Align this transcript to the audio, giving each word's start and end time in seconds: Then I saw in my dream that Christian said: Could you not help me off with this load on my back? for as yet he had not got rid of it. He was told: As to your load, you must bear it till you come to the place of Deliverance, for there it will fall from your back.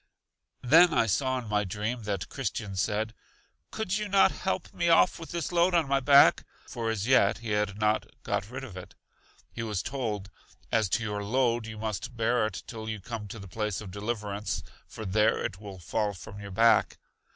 Then 0.63 0.95
I 0.95 1.05
saw 1.05 1.37
in 1.37 1.47
my 1.47 1.63
dream 1.63 2.01
that 2.05 2.27
Christian 2.27 2.75
said: 2.75 3.13
Could 3.69 3.99
you 3.99 4.07
not 4.09 4.31
help 4.31 4.73
me 4.73 4.89
off 4.89 5.19
with 5.19 5.29
this 5.29 5.51
load 5.51 5.75
on 5.75 5.87
my 5.87 5.99
back? 5.99 6.43
for 6.67 6.89
as 6.89 7.05
yet 7.05 7.37
he 7.37 7.51
had 7.51 7.77
not 7.79 8.07
got 8.23 8.49
rid 8.49 8.63
of 8.63 8.75
it. 8.75 8.95
He 9.51 9.61
was 9.61 9.83
told: 9.83 10.31
As 10.71 10.89
to 10.89 11.03
your 11.03 11.23
load, 11.23 11.67
you 11.67 11.77
must 11.77 12.17
bear 12.17 12.47
it 12.47 12.63
till 12.65 12.89
you 12.89 12.99
come 12.99 13.27
to 13.27 13.37
the 13.37 13.47
place 13.47 13.79
of 13.79 13.91
Deliverance, 13.91 14.63
for 14.87 15.05
there 15.05 15.37
it 15.45 15.59
will 15.61 15.77
fall 15.77 16.15
from 16.15 16.39
your 16.39 16.49
back. 16.49 16.97